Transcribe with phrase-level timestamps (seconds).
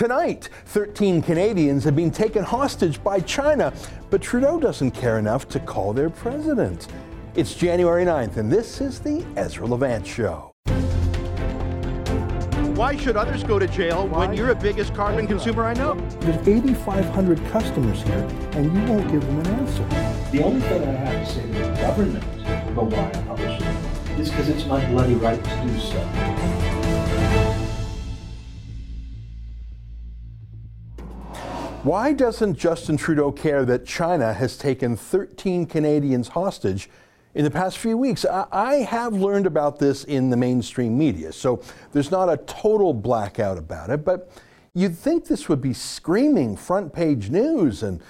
[0.00, 3.70] Tonight, 13 Canadians have been taken hostage by China,
[4.08, 6.88] but Trudeau doesn't care enough to call their president.
[7.34, 10.54] It's January 9th, and this is the Ezra Levant Show.
[12.74, 15.96] Why should others go to jail when you're the biggest carbon consumer I know?
[16.20, 19.84] There's 8,500 customers here, and you won't give them an answer.
[20.32, 22.24] The only thing I have to say to the government
[22.70, 26.69] about why I publish it is because it's my bloody right to do so.
[31.82, 36.90] Why doesn't Justin Trudeau care that China has taken 13 Canadians hostage
[37.34, 38.26] in the past few weeks?
[38.26, 41.62] I, have learned about this in the mainstream media, so
[41.92, 44.30] there's not a total blackout about it, but
[44.74, 48.02] you'd think this would be screaming front page news and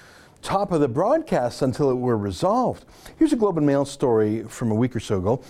[0.43, 2.85] top of the broadcast until it were resolved.
[3.21, 5.45] Here's a Globe and Mail story from a week or so ago.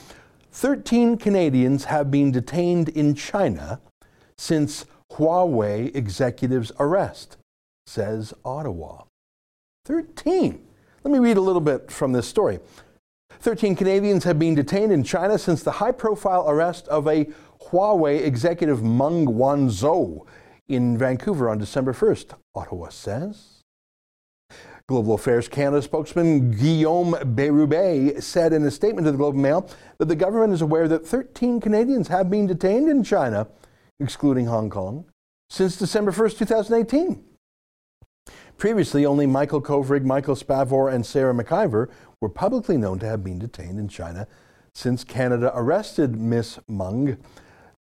[0.53, 3.81] 13 Canadians have been detained in China
[4.37, 7.39] since Huawei executive's arrest
[7.91, 9.03] says Ottawa.
[9.85, 10.65] 13.
[11.03, 12.61] Let me read a little bit from this story.
[13.41, 17.27] 13 Canadians have been detained in China since the high profile arrest of a
[17.69, 20.27] Huawei executive Meng Wanzhou
[20.69, 23.63] in Vancouver on December 1st, Ottawa says.
[24.87, 29.69] Global Affairs Canada spokesman Guillaume Bérubé said in a statement to the Globe and Mail
[29.99, 33.49] that the government is aware that 13 Canadians have been detained in China,
[34.01, 35.07] excluding Hong Kong,
[35.49, 37.30] since December 1st, 2018.
[38.61, 41.89] Previously, only Michael Kovrig, Michael Spavor, and Sarah McIver
[42.21, 44.27] were publicly known to have been detained in China
[44.75, 47.17] since Canada arrested Miss Meng,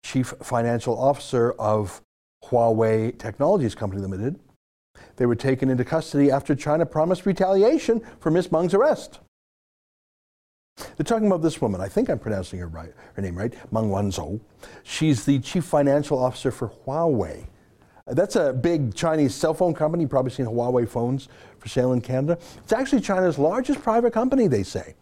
[0.03, 2.03] chief financial officer of
[2.45, 4.39] Huawei Technologies Company Limited.
[5.15, 9.19] They were taken into custody after China promised retaliation for Miss Meng's arrest.
[10.77, 11.81] They're talking about this woman.
[11.81, 14.39] I think I'm pronouncing her right, her name right, Meng Wanzhou.
[14.83, 17.47] She's the chief financial officer for Huawei.
[18.07, 20.03] That's a big Chinese cell phone company.
[20.03, 21.27] You've probably seen Huawei phones
[21.59, 22.37] for sale in Canada.
[22.57, 24.95] It's actually China's largest private company, they say.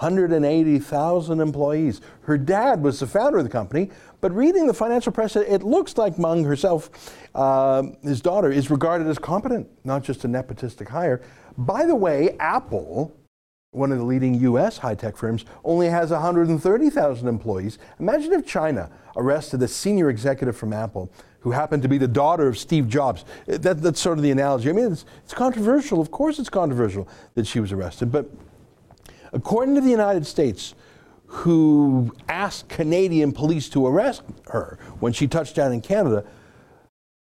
[0.00, 2.00] 180,000 employees.
[2.22, 3.90] Her dad was the founder of the company,
[4.22, 9.06] but reading the financial press, it looks like Meng herself, uh, his daughter, is regarded
[9.08, 11.20] as competent, not just a nepotistic hire.
[11.58, 13.14] By the way, Apple,
[13.72, 17.78] one of the leading US high tech firms, only has 130,000 employees.
[17.98, 22.46] Imagine if China arrested a senior executive from Apple who happened to be the daughter
[22.46, 23.24] of Steve Jobs.
[23.48, 24.68] Uh, that, that's sort of the analogy.
[24.68, 26.00] I mean, it's, it's controversial.
[26.00, 28.12] Of course, it's controversial that she was arrested.
[28.12, 28.30] But
[29.32, 30.74] according to the United States,
[31.26, 36.24] who asked Canadian police to arrest her when she touched down in Canada,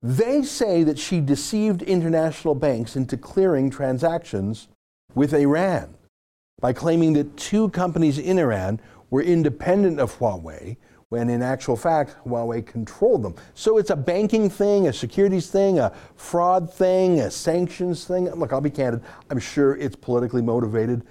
[0.02, 4.68] they say that she deceived international banks into clearing transactions
[5.14, 5.94] with Iran
[6.60, 10.78] by claiming that two companies in Iran were independent of Huawei,
[11.12, 13.36] when in actual fact, Huawei controlled them.
[13.54, 18.30] So it's a banking thing, a securities thing, a fraud thing, a sanctions thing.
[18.30, 21.04] Look, I'll be candid, I'm sure it's politically motivated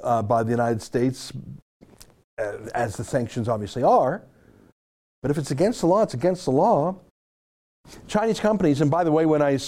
[0.00, 1.32] uh, by the United States,
[2.38, 4.22] uh, as the sanctions obviously are.
[5.22, 6.94] But if it's against the law, it's against the law.
[8.06, 9.58] Chinese companies, and by the way, when I,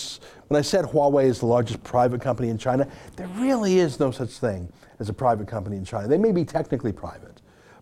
[0.46, 2.86] when I said Huawei is the largest private company in China,
[3.16, 6.06] there really is no such thing as a private company in China.
[6.06, 7.39] They may be technically private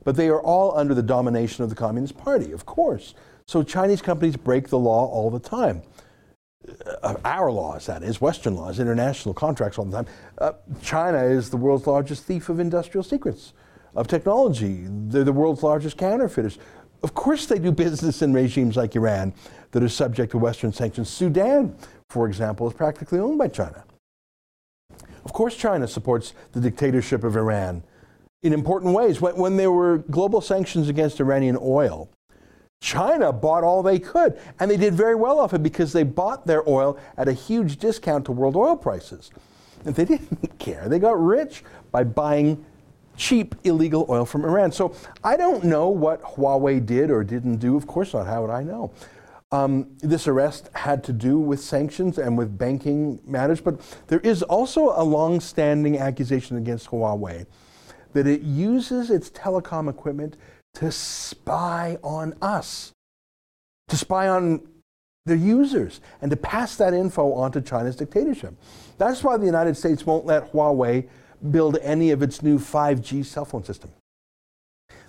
[0.09, 3.13] but they are all under the domination of the Communist Party, of course.
[3.47, 5.83] So Chinese companies break the law all the time.
[7.03, 10.07] Uh, our laws, that is, Western laws, international contracts all the time.
[10.39, 13.53] Uh, China is the world's largest thief of industrial secrets,
[13.95, 14.87] of technology.
[14.89, 16.57] They're the world's largest counterfeiters.
[17.03, 19.35] Of course, they do business in regimes like Iran
[19.73, 21.11] that are subject to Western sanctions.
[21.11, 21.77] Sudan,
[22.09, 23.85] for example, is practically owned by China.
[25.27, 27.83] Of course, China supports the dictatorship of Iran
[28.43, 29.21] in important ways.
[29.21, 32.09] When, when there were global sanctions against Iranian oil,
[32.81, 36.47] China bought all they could, and they did very well off it because they bought
[36.47, 39.31] their oil at a huge discount to world oil prices.
[39.85, 40.89] And they didn't care.
[40.89, 42.65] They got rich by buying
[43.17, 44.71] cheap illegal oil from Iran.
[44.71, 44.95] So
[45.25, 47.77] I don't know what Huawei did or didn't do.
[47.77, 48.29] Of course not.
[48.29, 48.93] How would I know?
[49.51, 54.43] Um, this arrest had to do with sanctions and with banking matters, but there is
[54.43, 57.47] also a long standing accusation against Huawei
[58.13, 60.37] that it uses its telecom equipment
[60.75, 62.93] to spy on us,
[63.89, 64.61] to spy on
[65.27, 68.55] their users, and to pass that info on to China's dictatorship.
[68.97, 71.09] That's why the United States won't let Huawei
[71.51, 73.91] build any of its new 5G cell phone system.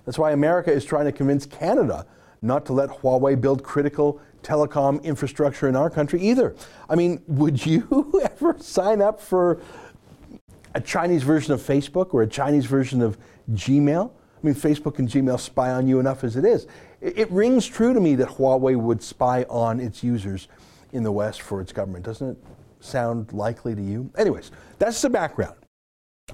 [0.04, 2.06] That's why America is trying to convince Canada
[2.42, 6.54] not to let Huawei build critical telecom infrastructure in our country either.
[6.88, 9.60] I mean, would you ever sign up for
[10.74, 13.18] a Chinese version of Facebook or a Chinese version of
[13.52, 14.10] Gmail.
[14.10, 16.66] I mean, Facebook and Gmail spy on you enough as it is.
[17.00, 20.48] It, it rings true to me that Huawei would spy on its users
[20.92, 22.04] in the West for its government.
[22.04, 22.44] Doesn't it
[22.80, 24.10] sound likely to you?
[24.16, 25.56] Anyways, that's the background.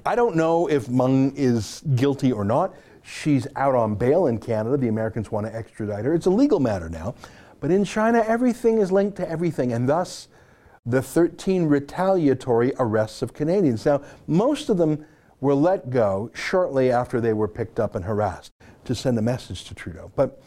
[0.05, 2.75] I don't know if Meng is guilty or not.
[3.03, 4.77] She's out on bail in Canada.
[4.77, 6.13] The Americans want to extradite her.
[6.13, 7.15] It's a legal matter now.
[7.59, 10.27] But in China, everything is linked to everything, and thus
[10.87, 13.85] the 13 retaliatory arrests of Canadians.
[13.85, 15.05] Now, most of them
[15.41, 18.53] were let go shortly after they were picked up and harassed
[18.85, 20.11] to send a message to Trudeau.
[20.15, 20.41] But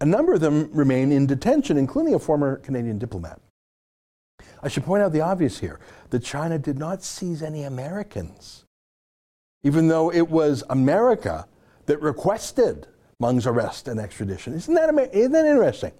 [0.00, 3.40] a number of them remain in detention, including a former Canadian diplomat.
[4.62, 8.64] I should point out the obvious here that China did not seize any Americans,
[9.62, 11.46] even though it was America
[11.86, 12.86] that requested
[13.18, 14.52] Meng's arrest and extradition.
[14.52, 15.92] Isn't that, isn't that interesting?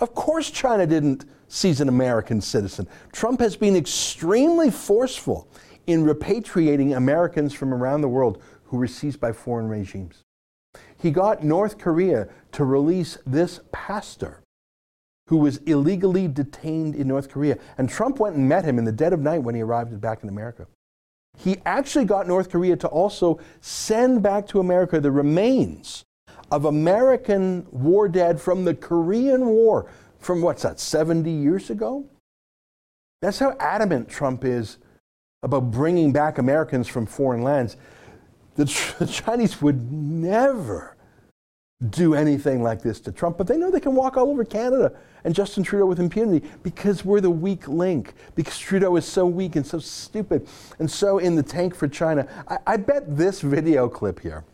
[0.00, 2.88] Of course, China didn't seize an American citizen.
[3.12, 5.48] Trump has been extremely forceful
[5.86, 10.22] in repatriating Americans from around the world who were seized by foreign regimes.
[10.96, 14.40] He got North Korea to release this pastor
[15.28, 17.58] who was illegally detained in North Korea.
[17.78, 20.22] And Trump went and met him in the dead of night when he arrived back
[20.22, 20.66] in America.
[21.38, 26.04] He actually got North Korea to also send back to America the remains
[26.54, 29.90] of American war dead from the Korean War
[30.20, 32.04] from what's that, 70 years ago?
[33.20, 34.78] That's how adamant Trump is
[35.42, 37.76] about bringing back Americans from foreign lands.
[38.54, 38.66] The,
[39.00, 40.96] the Chinese would never
[41.90, 44.92] do anything like this to Trump, but they know they can walk all over Canada
[45.24, 49.56] and Justin Trudeau with impunity because we're the weak link, because Trudeau is so weak
[49.56, 50.46] and so stupid
[50.78, 52.28] and so in the tank for China.
[52.46, 54.44] I, I bet this video clip here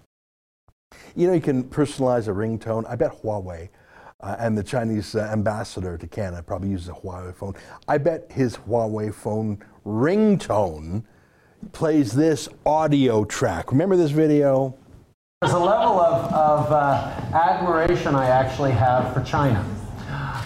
[1.16, 2.84] you know, you can personalize a ringtone.
[2.88, 3.68] I bet Huawei
[4.20, 7.54] uh, and the Chinese uh, ambassador to Canada probably uses a Huawei phone.
[7.88, 11.04] I bet his Huawei phone ringtone
[11.72, 13.70] plays this audio track.
[13.70, 14.76] Remember this video?
[15.42, 19.64] There's a level of, of uh, admiration I actually have for China.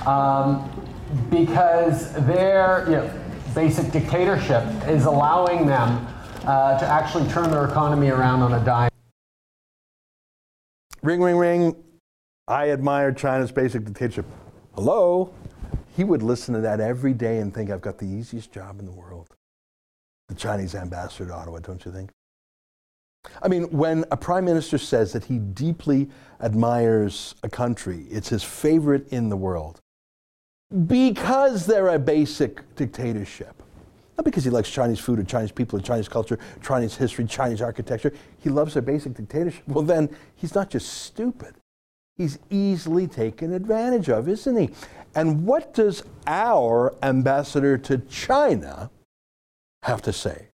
[0.06, 0.70] Um,
[1.31, 3.20] because their you know,
[3.55, 6.06] basic dictatorship is allowing them
[6.44, 8.94] uh, to actually turn their economy around on a dime.
[11.05, 11.77] Ring, ring, ring.
[12.49, 14.25] I admire China's basic dictatorship.
[14.75, 15.35] Hello?
[15.95, 18.87] He would listen to that every day and think, I've got the easiest job in
[18.87, 19.29] the world.
[20.29, 22.09] The Chinese ambassador to Ottawa, don't you think?
[23.43, 26.09] I mean, when a prime minister says that he deeply
[26.41, 29.81] admires a country, it's his favorite in the world,
[30.87, 33.62] because they're a basic dictatorship.
[34.17, 37.61] Not because he likes Chinese food or Chinese people or Chinese culture, Chinese history, Chinese
[37.61, 38.13] architecture.
[38.39, 39.67] He loves their basic dictatorship.
[39.67, 41.55] Well, then he's not just stupid.
[42.17, 44.71] He's easily taken advantage of, isn't he?
[45.17, 48.91] And what does our ambassador to China
[49.83, 50.49] have to say?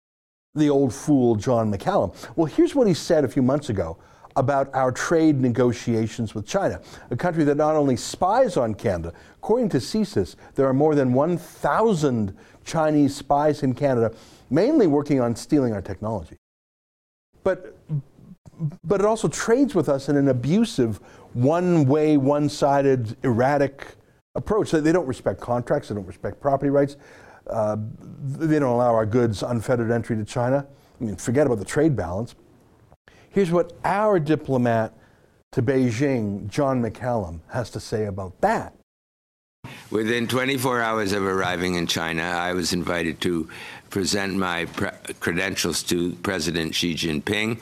[0.53, 2.15] The old fool, John McCallum.
[2.35, 3.97] Well, here's what he said a few months ago
[4.35, 9.67] about our trade negotiations with China, a country that not only spies on Canada, according
[9.67, 14.13] to CSIS, there are more than 1,000 Chinese spies in Canada,
[14.49, 16.37] mainly working on stealing our technology.
[17.43, 17.77] But,
[18.83, 20.97] but it also trades with us in an abusive,
[21.33, 23.95] one way, one sided, erratic
[24.35, 24.71] approach.
[24.71, 26.97] They don't respect contracts, they don't respect property rights,
[27.49, 27.77] uh,
[28.21, 30.67] they don't allow our goods unfettered entry to China.
[30.99, 32.35] I mean, forget about the trade balance.
[33.29, 34.93] Here's what our diplomat
[35.53, 38.76] to Beijing, John McCallum, has to say about that.
[39.89, 43.47] Within 24 hours of arriving in China, I was invited to
[43.89, 44.89] present my pre-
[45.21, 47.61] credentials to President Xi Jinping,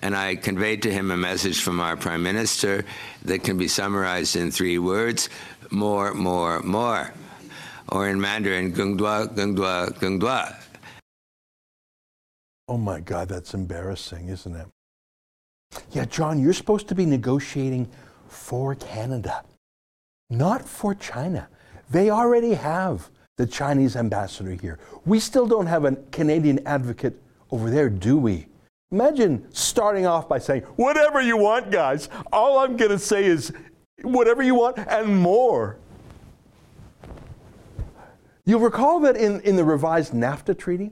[0.00, 2.86] and I conveyed to him a message from our Prime Minister
[3.26, 5.28] that can be summarized in three words
[5.70, 7.12] more, more, more.
[7.90, 10.56] Or in Mandarin, gungdua, gungdua, gungdua.
[12.66, 14.66] Oh my God, that's embarrassing, isn't it?
[15.90, 17.90] Yeah, John, you're supposed to be negotiating
[18.28, 19.42] for Canada
[20.30, 21.48] not for China.
[21.90, 24.78] They already have the Chinese ambassador here.
[25.06, 27.20] We still don't have a Canadian advocate
[27.50, 28.46] over there, do we?
[28.90, 32.08] Imagine starting off by saying, whatever you want, guys.
[32.32, 33.52] All I'm going to say is,
[34.02, 35.76] whatever you want and more.
[38.44, 40.90] You'll recall that in, in the revised NAFTA treaty,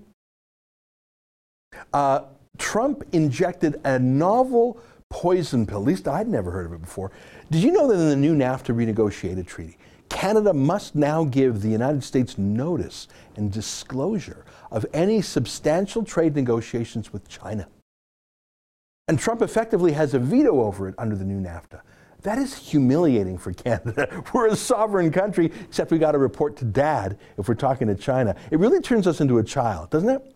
[1.93, 2.21] uh,
[2.59, 4.79] Trump injected a novel
[5.09, 5.79] poison pill.
[5.79, 7.13] At least I'd never heard of it before.
[7.51, 11.69] Did you know that in the new NAFTA renegotiated treaty, Canada must now give the
[11.69, 17.69] United States notice and disclosure of any substantial trade negotiations with China?
[19.07, 21.83] And Trump effectively has a veto over it under the new NAFTA.
[22.23, 24.25] That is humiliating for Canada.
[24.33, 27.95] We're a sovereign country, except we got to report to dad if we're talking to
[27.95, 28.35] China.
[28.51, 30.36] It really turns us into a child, doesn't it?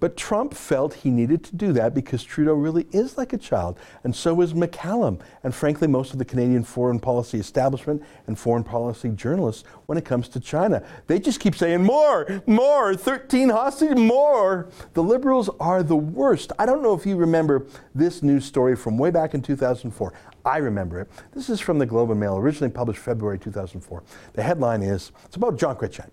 [0.00, 3.78] But Trump felt he needed to do that because Trudeau really is like a child,
[4.04, 8.64] and so is McCallum, and frankly, most of the Canadian foreign policy establishment and foreign
[8.64, 10.82] policy journalists when it comes to China.
[11.06, 14.68] They just keep saying, more, more, 13 hostages, more.
[14.94, 16.52] The Liberals are the worst.
[16.58, 20.12] I don't know if you remember this news story from way back in 2004.
[20.44, 21.10] I remember it.
[21.32, 24.02] This is from the Globe and Mail, originally published February 2004.
[24.32, 26.10] The headline is it's about John Chrétien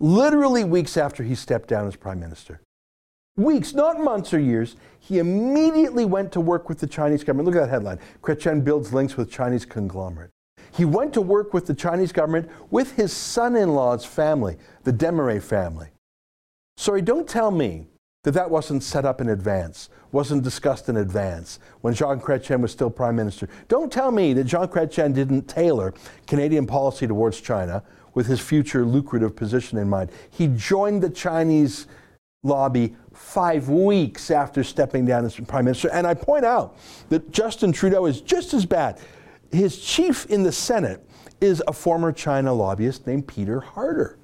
[0.00, 2.60] literally weeks after he stepped down as prime minister.
[3.36, 7.46] Weeks, not months or years, he immediately went to work with the Chinese government.
[7.46, 10.30] Look at that headline Chrétien builds links with Chinese conglomerate.
[10.72, 14.92] He went to work with the Chinese government with his son in law's family, the
[14.92, 15.88] Desmarais family.
[16.76, 17.86] Sorry, don't tell me
[18.24, 22.72] that that wasn't set up in advance, wasn't discussed in advance when Jean Chrétien was
[22.72, 23.48] still prime minister.
[23.68, 25.92] Don't tell me that Jean Chrétien didn't tailor
[26.26, 27.82] Canadian policy towards China
[28.14, 30.10] with his future lucrative position in mind.
[30.30, 31.86] He joined the Chinese
[32.42, 35.90] lobby five weeks after stepping down as prime minister.
[35.90, 36.76] And I point out
[37.08, 39.00] that Justin Trudeau is just as bad.
[39.50, 41.06] His chief in the Senate
[41.40, 44.18] is a former China lobbyist named Peter Harder.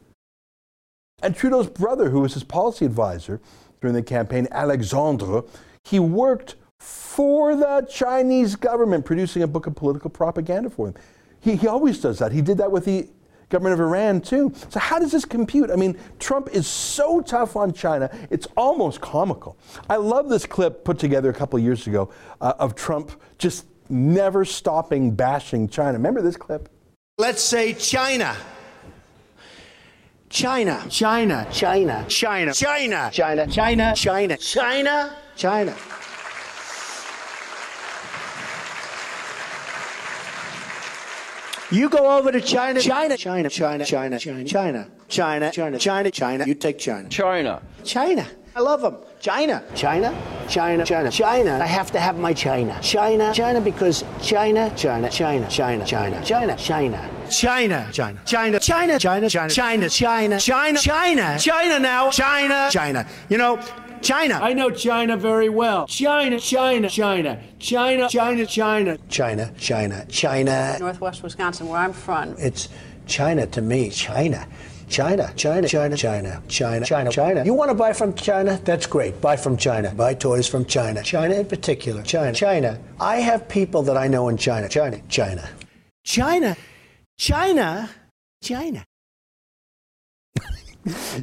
[1.22, 3.40] And Trudeau's brother, who was his policy advisor
[3.80, 5.42] during the campaign, Alexandre,
[5.84, 11.02] he worked for the Chinese government, producing a book of political propaganda for them.
[11.40, 12.32] He, he always does that.
[12.32, 13.08] He did that with the
[13.50, 14.52] government of Iran too.
[14.70, 15.70] So how does this compute?
[15.70, 19.58] I mean, Trump is so tough on China, it's almost comical.
[19.90, 24.44] I love this clip put together a couple years ago uh, of Trump just never
[24.44, 25.92] stopping bashing China.
[25.92, 26.68] Remember this clip?
[27.18, 28.34] Let's say China.
[30.30, 30.86] China.
[30.88, 31.46] China.
[31.52, 32.06] China.
[32.08, 32.52] China.
[32.54, 33.10] China.
[33.12, 33.46] China.
[33.50, 33.94] China.
[33.94, 34.36] China.
[34.36, 35.16] China.
[35.36, 35.76] China.
[41.72, 42.80] You go over to China.
[42.80, 43.16] China.
[43.16, 43.48] China.
[43.48, 43.84] China.
[43.84, 44.18] China.
[44.18, 44.18] China.
[44.18, 44.88] China.
[45.08, 45.50] China.
[45.52, 45.78] China.
[45.78, 46.10] China.
[46.10, 46.44] China.
[46.44, 47.08] You take China.
[47.08, 47.62] China.
[47.84, 48.26] China.
[48.56, 48.96] I love them.
[49.20, 49.62] China.
[49.76, 50.12] China.
[50.48, 50.84] China.
[50.84, 51.10] China.
[51.12, 51.58] China.
[51.62, 52.76] I have to have my China.
[52.82, 53.32] China.
[53.32, 54.72] China because China.
[54.76, 55.08] China.
[55.10, 55.48] China.
[55.48, 55.86] China.
[55.86, 56.20] China.
[56.24, 56.56] China.
[56.56, 56.56] China.
[56.58, 57.10] China.
[57.30, 58.18] China, China,
[58.58, 63.06] China, China, China, China, China, China, China, China, China now, China, China.
[63.28, 63.60] You know,
[64.02, 64.38] China.
[64.42, 65.86] I know China very well.
[65.86, 68.98] China, China, China, China, China, China.
[69.08, 70.76] China, China, China.
[70.80, 72.34] Northwest Wisconsin, where I'm from.
[72.38, 72.68] It's
[73.06, 74.46] China to me, China.
[74.88, 77.44] China, China, China, China, China, China, China.
[77.44, 78.60] You want to buy from China?
[78.64, 79.20] That's great.
[79.20, 79.94] Buy from China.
[79.94, 81.02] Buy toys from China.
[81.02, 82.02] China in particular.
[82.02, 82.80] China, China.
[82.98, 84.68] I have people that I know in China.
[84.68, 85.48] China, China.
[86.04, 86.56] China,
[87.18, 87.90] China,
[88.42, 88.84] China.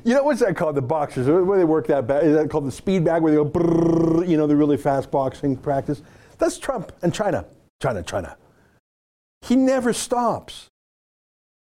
[0.04, 0.76] You know, what's that called?
[0.76, 2.24] The boxers, where they work that bag?
[2.24, 5.12] Is that called the speed bag where they go, brrr, you know, the really fast
[5.12, 6.02] boxing practice?
[6.38, 7.46] That's Trump and China.
[7.82, 8.38] China, China.
[9.42, 10.68] He never stops.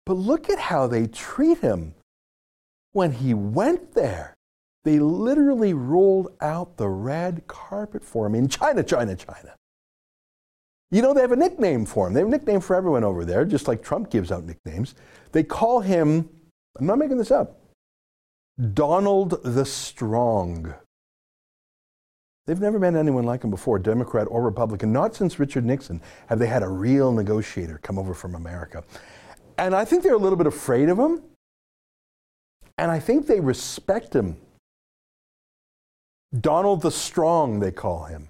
[0.06, 1.94] But look at how they treat him.
[2.92, 4.34] When he went there,
[4.84, 9.54] they literally rolled out the red carpet for him in China, China, China.
[10.90, 12.14] You know, they have a nickname for him.
[12.14, 14.96] They have a nickname for everyone over there, just like Trump gives out nicknames.
[15.30, 16.28] They call him,
[16.78, 17.59] I'm not making this up,
[18.74, 20.74] Donald the Strong.
[22.46, 24.92] They've never met anyone like him before, Democrat or Republican.
[24.92, 28.84] Not since Richard Nixon have they had a real negotiator come over from America.
[29.56, 31.22] And I think they're a little bit afraid of him.
[32.76, 34.36] And I think they respect him.
[36.38, 38.28] Donald the Strong, they call him.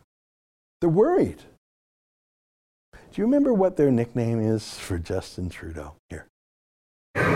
[0.81, 1.43] They're worried.
[2.93, 5.95] Do you remember what their nickname is for Justin Trudeau?
[6.09, 6.27] Here.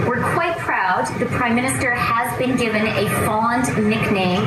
[0.06, 1.06] We're quite proud.
[1.18, 4.42] The Prime Minister has been given a fond nickname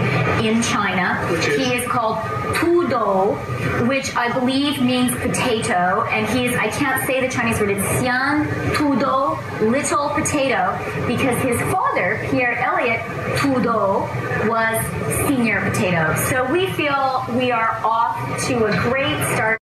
[0.46, 1.15] in China.
[1.41, 2.17] He is called
[2.56, 6.06] Tudou, which I believe means potato.
[6.10, 9.38] And he is, I can't say the Chinese word, it's Xian Tudou,
[9.72, 10.77] little potato,
[11.08, 13.01] because his father, Pierre Elliott
[13.38, 14.08] Tudo,
[14.48, 16.15] was senior potato.
[16.29, 19.60] So we feel we are off to a great start.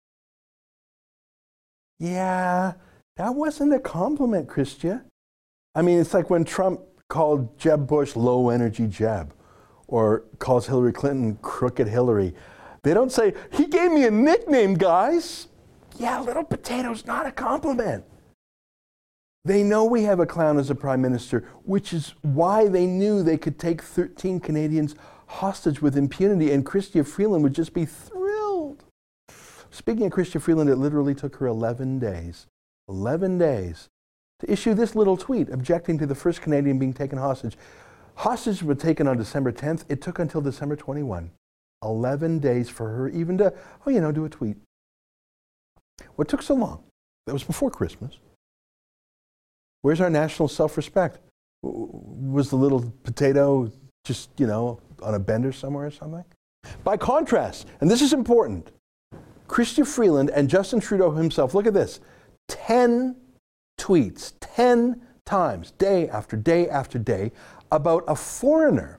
[1.98, 2.74] Yeah,
[3.16, 5.02] that wasn't a compliment, Chrystia.
[5.74, 9.32] I mean, it's like when Trump called Jeb Bush low energy Jeb
[9.86, 12.34] or calls Hillary Clinton crooked Hillary.
[12.82, 15.48] They don't say, he gave me a nickname, guys.
[15.98, 18.04] Yeah, little potato's not a compliment.
[19.44, 23.22] They know we have a clown as a prime minister, which is why they knew
[23.22, 24.94] they could take 13 Canadians
[25.26, 28.84] hostage with impunity, and Chrystia Freeland would just be thrilled.
[29.70, 32.46] Speaking of Chrystia Freeland, it literally took her 11 days,
[32.88, 33.88] 11 days
[34.40, 37.56] to issue this little tweet objecting to the first Canadian being taken hostage.
[38.16, 39.84] Hostages were taken on December 10th.
[39.88, 41.30] It took until December 21.
[41.82, 43.52] 11 days for her even to,
[43.86, 44.56] oh, you know, do a tweet.
[46.16, 46.82] What took so long?
[47.26, 48.18] That was before Christmas.
[49.82, 51.18] Where's our national self respect?
[51.62, 53.70] Was the little potato
[54.04, 56.24] just, you know, on a bender somewhere or something?
[56.84, 58.70] By contrast, and this is important,
[59.48, 62.00] Chrystia Freeland and Justin Trudeau himself, look at this
[62.48, 63.16] 10
[63.80, 67.32] tweets, 10 times, day after day after day,
[67.72, 68.98] about a foreigner,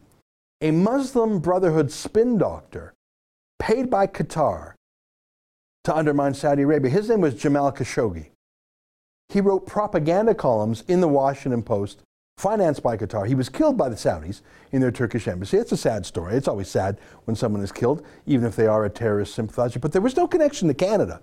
[0.60, 2.94] a Muslim Brotherhood spin doctor,
[3.60, 4.74] paid by Qatar
[5.84, 6.90] to undermine Saudi Arabia.
[6.90, 8.32] His name was Jamal Khashoggi.
[9.30, 12.02] He wrote propaganda columns in the Washington Post,
[12.38, 13.28] financed by Qatar.
[13.28, 15.58] He was killed by the Saudis in their Turkish embassy.
[15.58, 16.36] It's a sad story.
[16.36, 19.80] It's always sad when someone is killed, even if they are a terrorist sympathizer.
[19.80, 21.22] But there was no connection to Canada.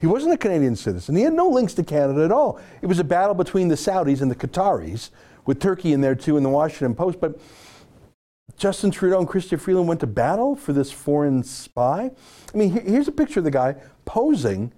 [0.00, 1.14] He wasn't a Canadian citizen.
[1.14, 2.58] He had no links to Canada at all.
[2.80, 5.10] It was a battle between the Saudis and the Qataris,
[5.44, 7.20] with Turkey in there too in the Washington Post.
[7.20, 7.38] But
[8.56, 12.10] Justin Trudeau and Chrystia Freeland went to battle for this foreign spy.
[12.52, 13.76] I mean, here's a picture of the guy
[14.06, 14.72] posing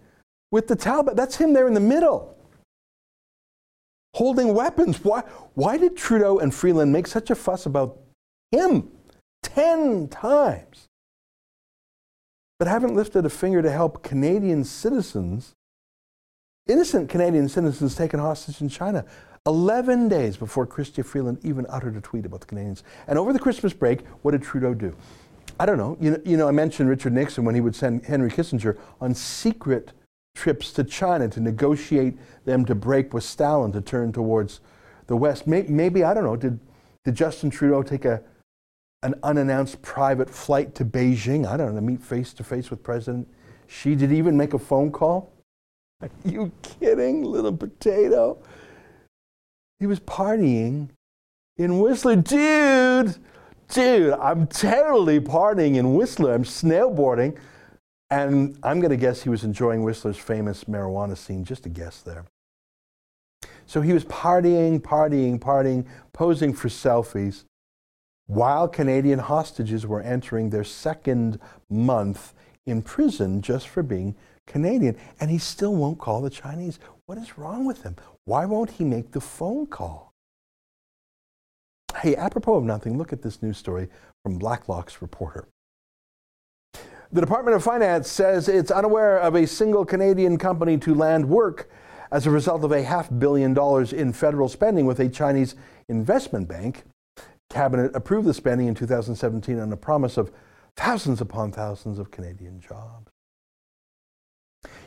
[0.51, 1.15] with the Taliban.
[1.15, 2.37] That's him there in the middle,
[4.15, 5.05] holding weapons.
[5.05, 5.23] Why,
[5.55, 7.99] why did Trudeau and Freeland make such a fuss about
[8.51, 8.91] him
[9.43, 10.89] 10 times?
[12.63, 15.57] But haven't lifted a finger to help Canadian citizens,
[16.69, 19.05] innocent Canadian citizens taken hostage in China.
[19.47, 22.85] 11 days before Chrystia Freeland even uttered a tweet about the Canadians.
[23.09, 24.95] And over the Christmas break, what did Trudeau do?
[25.59, 25.97] I don't know.
[26.01, 29.13] You know, you know, I mentioned Richard Nixon when he would send Henry Kissinger on
[29.13, 29.93] secret
[30.37, 34.61] trips to China to negotiate them to break with Stalin to turn towards
[35.09, 35.49] the West.
[35.49, 36.61] Maybe, maybe I don't know, did,
[37.05, 38.23] did Justin Trudeau take a,
[39.03, 41.47] an unannounced private flight to Beijing?
[41.47, 43.29] I don't know, to meet face to face with President
[43.67, 43.95] Xi?
[43.95, 45.33] Did he even make a phone call?
[46.01, 48.39] Are you kidding, little potato?
[49.79, 50.91] He was partying
[51.57, 52.17] in Whistler.
[52.17, 53.17] Dude,
[53.69, 56.35] dude, I'm totally partying in Whistler.
[56.35, 57.37] I'm snowboarding.
[58.11, 62.03] And I'm going to guess he was enjoying Whistler's famous marijuana scene, just a guess
[62.03, 62.27] there.
[63.65, 67.45] So he was partying, partying, partying, posing for selfies
[68.33, 72.33] while Canadian hostages were entering their second month
[72.65, 74.15] in prison just for being
[74.47, 74.97] Canadian.
[75.21, 76.79] And he still won't call the Chinese.
[77.05, 77.97] What is wrong with him?
[78.25, 80.15] Why won't he make the phone call?
[82.01, 83.89] Hey, apropos of nothing, look at this news story
[84.23, 85.47] from Blacklock's reporter.
[87.13, 91.69] The Department of Finance says it's unaware of a single Canadian company to land work
[92.11, 95.55] as a result of a half billion dollars in federal spending with a Chinese
[95.89, 96.85] investment bank.
[97.53, 100.33] Cabinet approved the spending in 2017 on a promise of
[100.75, 103.13] thousands upon thousands of Canadian jobs.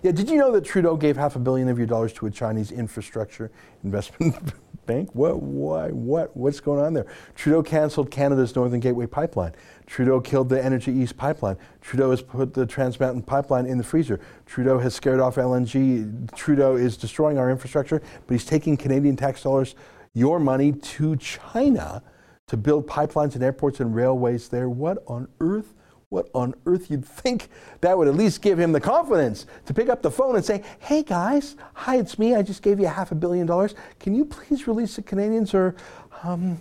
[0.02, 2.32] Yeah, did you know that Trudeau gave half a billion of your dollars to a
[2.32, 3.52] Chinese infrastructure
[3.84, 4.54] investment
[4.88, 5.10] bank?
[5.14, 7.06] What, why, what, what's going on there?
[7.36, 9.54] Trudeau canceled Canada's Northern Gateway pipeline.
[9.86, 11.58] Trudeau killed the Energy East pipeline.
[11.82, 14.20] Trudeau has put the Trans Mountain pipeline in the freezer.
[14.48, 16.34] Trudeau has scared off LNG.
[16.36, 19.76] Trudeau is destroying our infrastructure, but he's taking Canadian tax dollars,
[20.14, 22.02] your money, to China
[22.48, 24.70] to build pipelines and airports and railways there.
[24.70, 25.74] What on earth
[26.10, 27.50] what on earth you'd think
[27.82, 30.64] that would at least give him the confidence to pick up the phone and say,
[30.80, 32.36] Hey guys, hi, it's me.
[32.36, 33.74] I just gave you half a billion dollars.
[34.00, 35.76] Can you please release the Canadians or
[36.24, 36.60] um,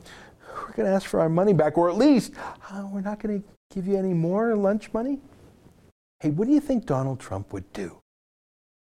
[0.54, 2.32] we're going to ask for our money back, or at least
[2.70, 5.18] uh, we're not going to give you any more lunch money?
[6.20, 7.98] Hey, what do you think Donald Trump would do?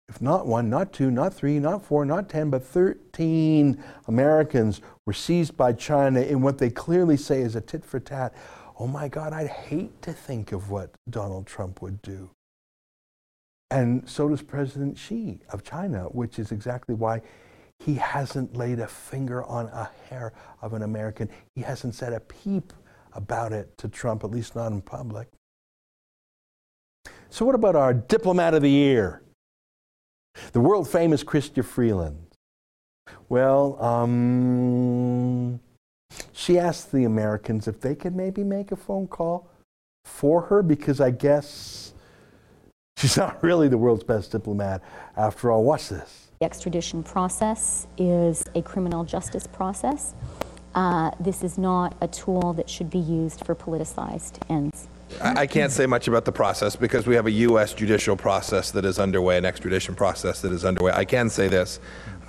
[0.08, 5.14] If not one, not two, not three, not four, not 10, but 13 Americans were
[5.14, 8.32] seized by China in what they clearly say is a tit for tat
[8.78, 12.30] oh my God, I'd hate to think of what Donald Trump would do.
[13.72, 17.22] And so does President Xi of China, which is exactly why
[17.80, 21.28] he hasn't laid a finger on a hair of an American.
[21.56, 22.72] He hasn't said a peep
[23.12, 25.28] about it to Trump, at least not in public.
[27.30, 29.22] So, what about our diplomat of the year?
[30.52, 32.29] The world famous Chrystia Freeland.
[33.28, 35.60] Well, um,
[36.32, 39.48] she asked the Americans if they could maybe make a phone call
[40.04, 41.92] for her because I guess
[42.96, 44.82] she's not really the world's best diplomat
[45.16, 45.64] after all.
[45.64, 46.28] Watch this.
[46.40, 50.14] The extradition process is a criminal justice process.
[50.74, 54.88] Uh, this is not a tool that should be used for politicized ends.
[55.20, 57.74] I can't say much about the process because we have a U.S.
[57.74, 60.92] judicial process that is underway, an extradition process that is underway.
[60.92, 61.80] I can say this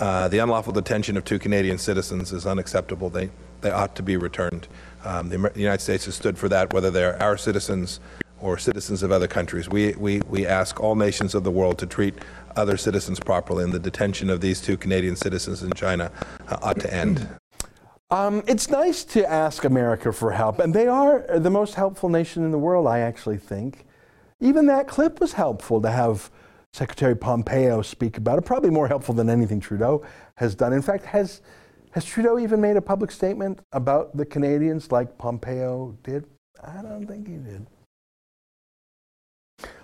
[0.02, 3.10] uh, the unlawful detention of two Canadian citizens is unacceptable.
[3.10, 3.30] They
[3.62, 4.68] they ought to be returned.
[5.06, 8.00] Um, the, the, United States has stood for that, whether they're our citizens
[8.40, 9.70] or citizens of other countries.
[9.70, 12.16] We, we, we ask all nations of the world to treat
[12.56, 16.12] other citizens properly, and the detention of these two Canadian citizens in China
[16.48, 17.28] uh, ought to end.
[18.10, 22.44] Um, it's nice to ask America for help, and they are the most helpful nation
[22.44, 23.86] in the world, I actually think.
[24.40, 26.32] Even that clip was helpful to have
[26.74, 30.06] Secretary Pompeo speak about it, probably more helpful than anything Trudeau
[30.36, 30.72] has done.
[30.72, 31.42] In fact, has
[31.92, 36.26] has Trudeau even made a public statement about the Canadians like Pompeo did?
[36.64, 37.68] I don't think he did.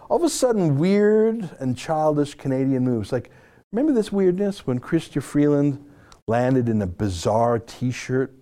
[0.10, 3.12] All of a sudden, weird and childish Canadian moves.
[3.12, 3.30] Like,
[3.74, 5.84] remember this weirdness when Chrystia Freeland
[6.28, 8.34] landed in a bizarre t shirt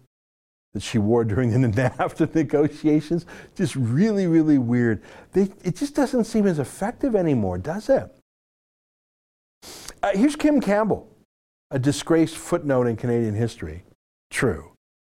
[0.76, 3.26] that she wore during the NAFTA negotiations?
[3.56, 5.02] Just really, really weird.
[5.32, 8.16] They, it just doesn't seem as effective anymore, does it?
[10.06, 11.10] Uh, here's Kim Campbell,
[11.72, 13.82] a disgraced footnote in Canadian history.
[14.30, 14.72] True.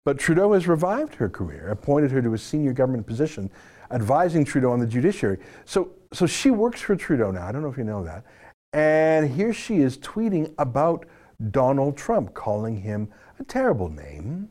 [0.05, 3.51] But Trudeau has revived her career, appointed her to a senior government position,
[3.91, 5.39] advising Trudeau on the judiciary.
[5.65, 7.45] So, so she works for Trudeau now.
[7.45, 8.23] I don't know if you know that.
[8.71, 11.05] And here she is tweeting about
[11.51, 13.09] Donald Trump, calling him
[13.41, 14.47] a terrible name.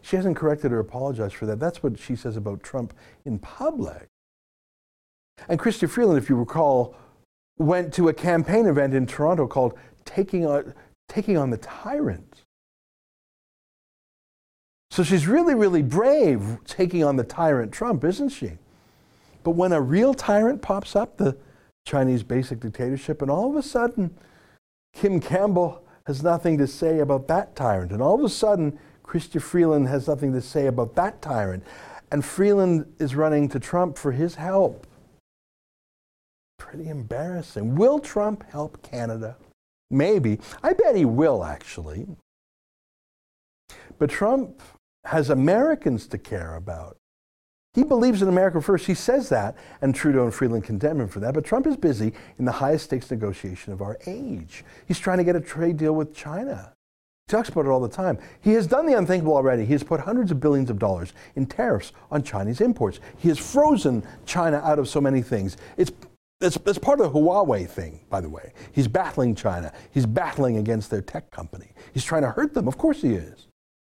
[0.00, 1.60] She hasn't corrected or apologized for that.
[1.60, 2.94] That's what she says about Trump
[3.26, 4.08] in public.
[5.50, 6.96] And Chrystia Freeland, if you recall,
[7.58, 10.74] went to a campaign event in Toronto called Taking on,
[11.08, 12.42] Taking on the Tyrant.
[14.90, 18.58] So she's really, really brave taking on the tyrant Trump, isn't she?
[19.44, 21.36] But when a real tyrant pops up, the
[21.86, 24.16] Chinese basic dictatorship, and all of a sudden,
[24.92, 27.92] Kim Campbell has nothing to say about that tyrant.
[27.92, 31.64] And all of a sudden, Chrystia Freeland has nothing to say about that tyrant.
[32.10, 34.86] And Freeland is running to Trump for his help.
[36.60, 37.74] Pretty embarrassing.
[37.74, 39.36] Will Trump help Canada?
[39.90, 40.38] Maybe.
[40.62, 42.06] I bet he will, actually.
[43.98, 44.62] But Trump
[45.06, 46.96] has Americans to care about.
[47.72, 48.86] He believes in America first.
[48.86, 51.34] He says that, and Trudeau and Freeland condemn him for that.
[51.34, 54.62] But Trump is busy in the highest stakes negotiation of our age.
[54.86, 56.72] He's trying to get a trade deal with China.
[57.26, 58.18] He talks about it all the time.
[58.40, 59.64] He has done the unthinkable already.
[59.64, 63.00] He has put hundreds of billions of dollars in tariffs on Chinese imports.
[63.16, 65.56] He has frozen China out of so many things.
[65.76, 65.92] It's
[66.40, 68.52] that's, that's part of the Huawei thing, by the way.
[68.72, 69.72] He's battling China.
[69.92, 71.72] He's battling against their tech company.
[71.92, 72.66] He's trying to hurt them.
[72.66, 73.46] Of course he is.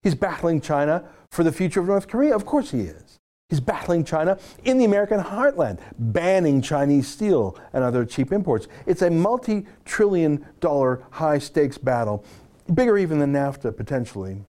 [0.03, 2.37] He's battling China for the future of North Korea.
[2.37, 3.19] Of course he is.
[3.49, 8.69] He's battling China in the American heartland, banning Chinese steel and other cheap imports.
[8.87, 12.25] It's a multi trillion dollar high stakes battle,
[12.73, 14.43] bigger even than NAFTA potentially.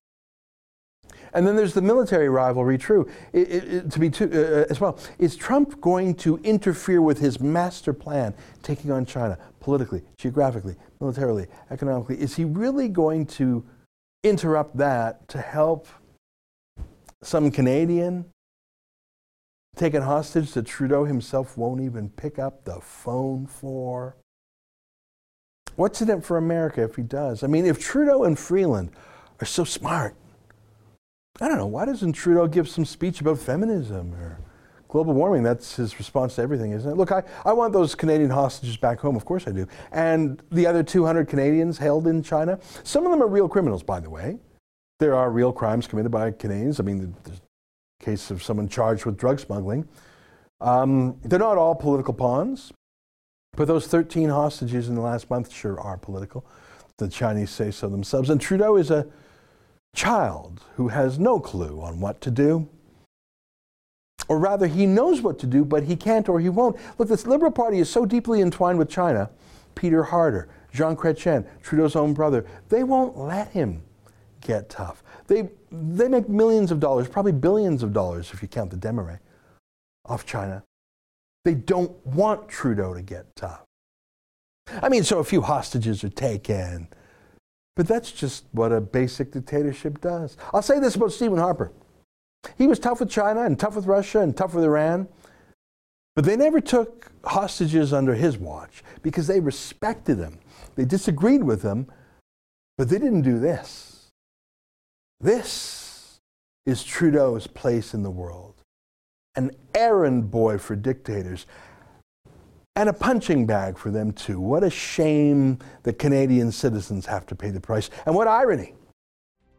[1.36, 4.80] And then there's the military rivalry, true, it, it, it, to be too, uh, as
[4.80, 4.98] well.
[5.18, 11.46] Is Trump going to interfere with his master plan, taking on China politically, geographically, militarily,
[11.70, 12.18] economically?
[12.18, 13.62] Is he really going to
[14.24, 15.88] interrupt that to help
[17.22, 18.24] some Canadian
[19.76, 24.16] taken hostage that Trudeau himself won't even pick up the phone for?
[25.74, 27.42] What's in it for America if he does?
[27.42, 28.90] I mean, if Trudeau and Freeland
[29.38, 30.16] are so smart,
[31.40, 34.38] I don't know, why doesn't Trudeau give some speech about feminism or
[34.88, 35.42] global warming?
[35.42, 36.96] That's his response to everything, isn't it?
[36.96, 39.66] Look, I, I want those Canadian hostages back home, of course I do.
[39.92, 44.00] And the other 200 Canadians held in China, some of them are real criminals, by
[44.00, 44.38] the way.
[44.98, 46.80] There are real crimes committed by Canadians.
[46.80, 47.40] I mean, there's
[48.00, 49.86] a case of someone charged with drug smuggling.
[50.62, 52.72] Um, they're not all political pawns,
[53.52, 56.46] but those 13 hostages in the last month sure are political.
[56.96, 58.30] The Chinese say so themselves.
[58.30, 59.06] And Trudeau is a
[59.96, 62.68] child who has no clue on what to do.
[64.28, 66.76] Or rather, he knows what to do, but he can't or he won't.
[66.98, 69.30] Look, this Liberal Party is so deeply entwined with China.
[69.74, 73.82] Peter Harder, Jean Chrétien, Trudeau's own brother, they won't let him
[74.40, 75.02] get tough.
[75.26, 79.18] They, they make millions of dollars, probably billions of dollars if you count the Desmarais,
[80.04, 80.62] off China.
[81.44, 83.62] They don't want Trudeau to get tough.
[84.82, 86.88] I mean, so a few hostages are taken,
[87.76, 90.36] but that's just what a basic dictatorship does.
[90.52, 91.70] I'll say this about Stephen Harper.
[92.58, 95.06] He was tough with China and tough with Russia and tough with Iran,
[96.16, 100.40] but they never took hostages under his watch because they respected him.
[100.74, 101.86] They disagreed with him,
[102.78, 104.10] but they didn't do this.
[105.20, 106.18] This
[106.64, 108.56] is Trudeau's place in the world
[109.36, 111.46] an errand boy for dictators
[112.76, 114.38] and a punching bag for them too.
[114.38, 117.90] What a shame that Canadian citizens have to pay the price.
[118.04, 118.74] And what irony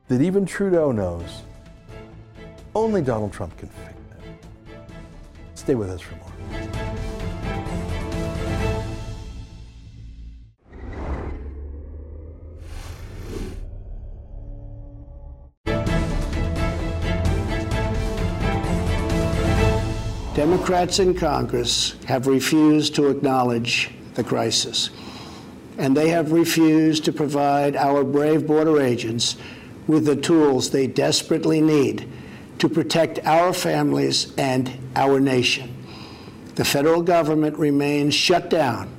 [0.08, 1.41] that even Trudeau knows
[2.75, 4.45] only Donald Trump can fix it.
[5.56, 6.76] Stay with us for more.
[20.38, 24.91] Democrats in Congress have refused to acknowledge the crisis,
[25.80, 29.36] and they have refused to provide our brave border agents
[29.88, 32.08] with the tools they desperately need
[32.60, 35.76] to protect our families and our nation.
[36.54, 38.95] The federal government remains shut down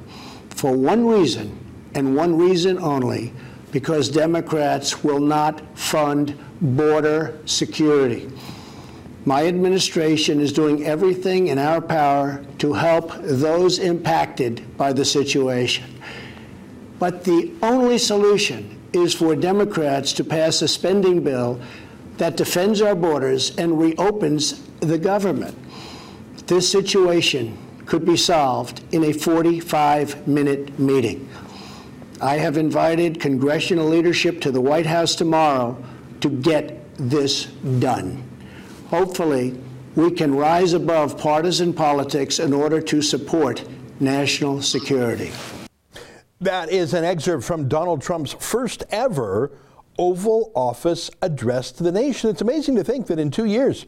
[0.51, 1.57] for one reason
[1.95, 3.33] and one reason only
[3.71, 8.29] because Democrats will not fund border security.
[9.29, 15.85] My administration is doing everything in our power to help those impacted by the situation.
[16.99, 21.61] But the only solution is for Democrats to pass a spending bill
[22.17, 25.59] that defends our borders and reopens the government.
[26.47, 31.29] This situation could be solved in a 45 minute meeting.
[32.23, 35.77] I have invited congressional leadership to the White House tomorrow
[36.23, 37.45] to get this
[37.79, 38.28] done.
[38.89, 39.55] Hopefully,
[39.97, 43.63] we can rise above partisan politics in order to support
[44.01, 45.31] national security.
[46.41, 49.51] That is an excerpt from Donald Trump's first ever
[49.99, 52.31] Oval Office address to the nation.
[52.31, 53.85] It's amazing to think that in two years,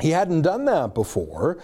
[0.00, 1.58] he hadn't done that before.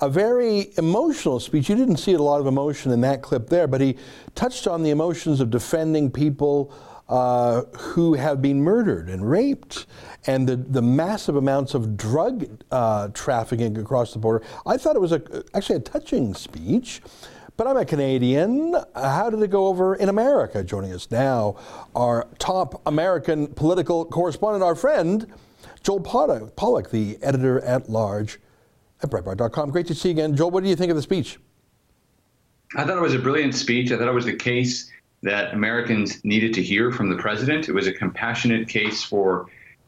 [0.00, 1.68] A very emotional speech.
[1.68, 3.96] You didn't see a lot of emotion in that clip there, but he
[4.36, 6.72] touched on the emotions of defending people
[7.08, 9.86] uh, who have been murdered and raped
[10.26, 14.44] and the, the massive amounts of drug uh, trafficking across the border.
[14.66, 17.00] I thought it was a, actually a touching speech.
[17.56, 18.76] But I'm a Canadian.
[18.94, 20.62] How did it go over in America?
[20.62, 21.56] Joining us now,
[21.92, 25.26] our top American political correspondent, our friend,
[25.82, 28.38] Joel Pollak, the editor at large
[29.02, 29.70] at Breitbart.com.
[29.70, 30.36] Great to see you again.
[30.36, 31.40] Joel, what do you think of the speech?
[32.76, 33.90] I thought it was a brilliant speech.
[33.90, 34.88] I thought it was the case
[35.22, 37.68] that Americans needed to hear from the president.
[37.68, 39.46] It was a compassionate case for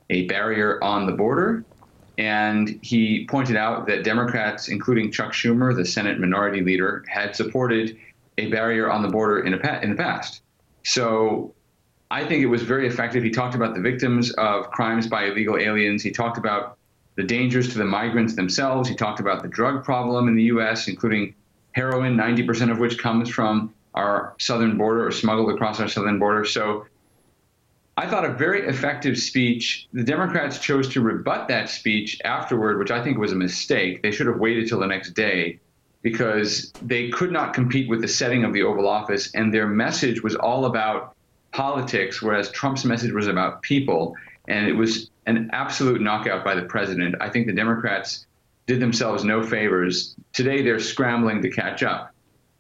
[0.09, 1.65] a barrier on the border.
[2.19, 7.97] And he pointed out that Democrats, including Chuck Schumer, the Senate minority leader, had supported
[8.37, 10.43] a barrier on the border in, a, in the past.
[10.83, 11.55] So
[12.11, 13.23] I think it was very effective.
[13.23, 16.03] He talked about the victims of crimes by illegal aliens.
[16.03, 16.77] He talked about
[17.15, 18.89] the dangers to the migrants themselves.
[18.89, 21.35] He talked about the drug problem in the U.S., including
[21.73, 26.45] heroin, 90% of which comes from our southern border or smuggled across our southern border.
[26.45, 26.87] So
[27.97, 29.89] I thought a very effective speech.
[29.93, 34.03] The Democrats chose to rebut that speech afterward, which I think was a mistake.
[34.03, 35.61] They should have waited till the next day
[36.03, 40.23] because they could not compete with the setting of the Oval Office, and their message
[40.23, 41.15] was all about
[41.53, 44.17] politics, whereas Trump's message was about people.
[44.49, 47.17] And it was an absolute knockout by the president.
[47.21, 48.27] I think the Democrats
[48.67, 50.17] did themselves no favors.
[50.33, 52.15] Today, they're scrambling to catch up.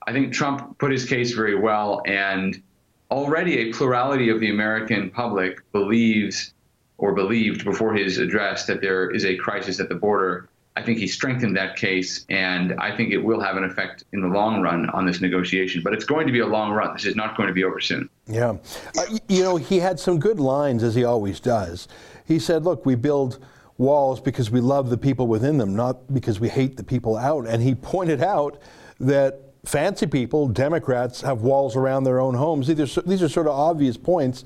[0.07, 2.63] I think Trump put his case very well, and
[3.11, 6.55] already a plurality of the American public believes
[6.99, 10.49] or believed before his address that there is a crisis at the border.
[10.77, 14.21] I think he strengthened that case, and I think it will have an effect in
[14.21, 15.83] the long run on this negotiation.
[15.83, 16.93] But it's going to be a long run.
[16.95, 18.09] This is not going to be over soon.
[18.27, 18.57] Yeah.
[18.97, 21.89] Uh, you know, he had some good lines, as he always does.
[22.25, 23.45] He said, Look, we build
[23.79, 27.47] walls because we love the people within them, not because we hate the people out.
[27.47, 28.61] And he pointed out
[29.01, 32.66] that fancy people, Democrats, have walls around their own homes.
[32.66, 34.44] These are, these are sort of obvious points,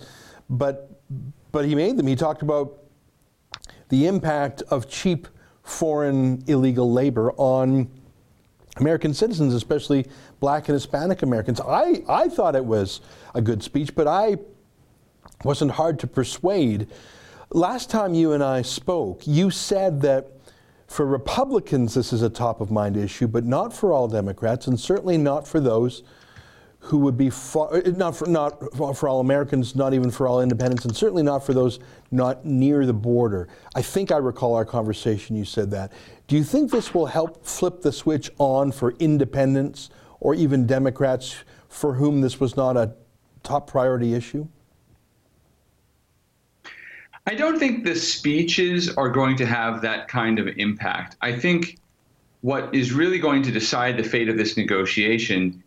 [0.51, 0.91] but,
[1.53, 2.07] but he made them.
[2.07, 2.79] He talked about
[3.89, 5.29] the impact of cheap
[5.63, 7.89] foreign illegal labor on
[8.77, 10.07] American citizens, especially
[10.41, 11.61] black and Hispanic Americans.
[11.61, 13.01] I, I thought it was
[13.35, 14.37] a good speech, but I
[15.45, 16.89] wasn't hard to persuade.
[17.51, 20.31] Last time you and I spoke, you said that
[20.95, 24.79] for Republicans, this is a top of mind issue, but not for all Democrats, and
[24.79, 26.05] certainly not for those
[26.79, 28.61] who would be far, uh, not for not
[28.97, 31.81] for all Americans, not even for all independents, and certainly not for those
[32.13, 33.49] not near the border.
[33.75, 35.35] I think I recall our conversation.
[35.35, 35.91] You said that.
[36.29, 41.35] Do you think this will help flip the switch on for independents or even Democrats
[41.69, 42.95] for whom this was not a
[43.43, 44.47] top priority issue?
[47.27, 51.17] I don't think the speeches are going to have that kind of impact.
[51.23, 51.79] I think
[52.43, 55.63] what is really going to decide the fate of this negotiation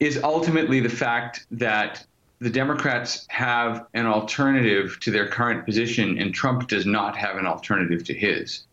[0.00, 2.04] is ultimately the fact that
[2.40, 7.46] the Democrats have an alternative to their current position, and Trump does not have an
[7.46, 8.64] alternative to his.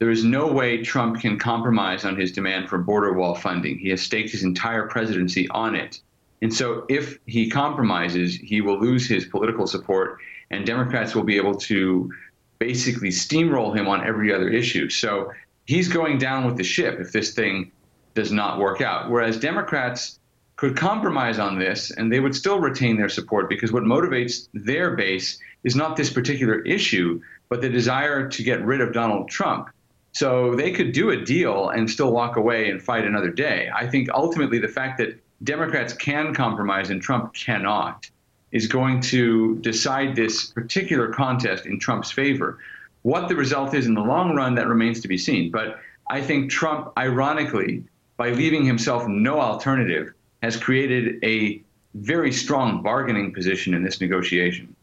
[0.00, 3.78] There is no way Trump can compromise on his demand for border wall funding.
[3.78, 6.00] He has staked his entire presidency on it.
[6.42, 10.18] And so if he compromises, he will lose his political support
[10.50, 12.10] and Democrats will be able to
[12.58, 14.88] basically steamroll him on every other issue.
[14.88, 15.32] So
[15.66, 17.70] he's going down with the ship if this thing
[18.14, 19.10] does not work out.
[19.10, 20.18] Whereas Democrats
[20.56, 24.96] could compromise on this and they would still retain their support because what motivates their
[24.96, 29.68] base is not this particular issue, but the desire to get rid of Donald Trump.
[30.12, 33.70] So they could do a deal and still walk away and fight another day.
[33.74, 38.10] I think ultimately the fact that Democrats can compromise and Trump cannot
[38.52, 42.58] is going to decide this particular contest in Trump's favor.
[43.02, 45.50] What the result is in the long run, that remains to be seen.
[45.50, 47.84] But I think Trump, ironically,
[48.16, 51.62] by leaving himself no alternative, has created a
[51.94, 54.74] very strong bargaining position in this negotiation.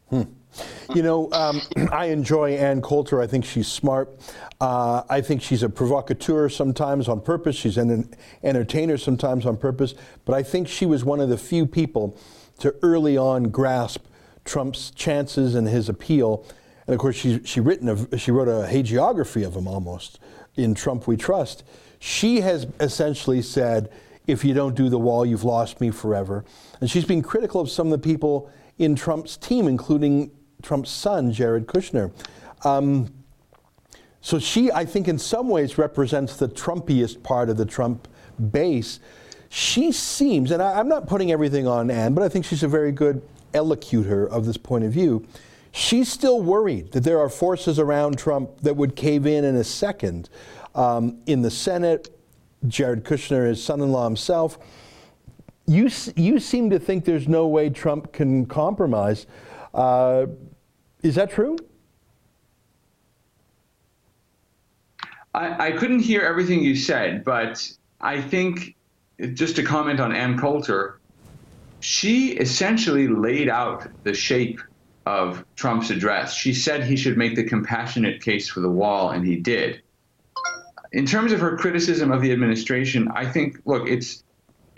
[0.94, 1.60] You know, um,
[1.92, 3.20] I enjoy Ann Coulter.
[3.20, 4.08] I think she's smart.
[4.60, 7.56] Uh, I think she's a provocateur sometimes on purpose.
[7.56, 8.10] She's an
[8.42, 9.94] entertainer sometimes on purpose.
[10.24, 12.18] But I think she was one of the few people
[12.60, 14.04] to early on grasp
[14.44, 16.44] Trump's chances and his appeal.
[16.86, 20.18] And of course, she, she, written a, she wrote a hagiography of him almost
[20.56, 21.64] in Trump We Trust.
[21.98, 23.90] She has essentially said,
[24.26, 26.44] if you don't do the wall, you've lost me forever.
[26.80, 30.30] And she's been critical of some of the people in Trump's team, including
[30.62, 32.12] Trump's son, Jared Kushner.
[32.64, 33.12] Um,
[34.20, 38.08] so she, I think, in some ways represents the Trumpiest part of the Trump
[38.50, 39.00] base.
[39.48, 42.68] She seems, and I, am not putting everything on Ann, but I think she's a
[42.68, 43.22] very good
[43.54, 45.26] elocutor of this point of view.
[45.72, 49.64] She's still worried that there are forces around Trump that would cave in in a
[49.64, 50.28] second.
[50.74, 52.08] Um, in the Senate,
[52.66, 54.58] Jared Kushner, his son in law himself.
[55.66, 59.26] You, you seem to think there's no way Trump can compromise.
[59.74, 60.26] Uh,
[61.02, 61.56] is that true?
[65.34, 68.76] I, I couldn't hear everything you said, but I think
[69.34, 71.00] just to comment on Ann Coulter,
[71.80, 74.60] she essentially laid out the shape
[75.06, 76.34] of Trump's address.
[76.34, 79.82] She said he should make the compassionate case for the wall, and he did
[80.92, 84.24] in terms of her criticism of the administration, I think, look, it's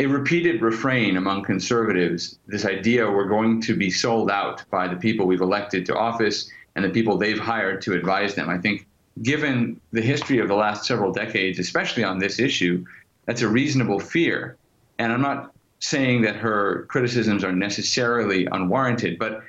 [0.01, 4.97] a repeated refrain among conservatives this idea we're going to be sold out by the
[4.97, 8.49] people we've elected to office and the people they've hired to advise them.
[8.49, 8.87] I think,
[9.21, 12.83] given the history of the last several decades, especially on this issue,
[13.27, 14.57] that's a reasonable fear.
[14.99, 19.43] And I'm not saying that her criticisms are necessarily unwarranted, but